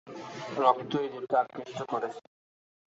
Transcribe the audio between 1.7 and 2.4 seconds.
করেছে।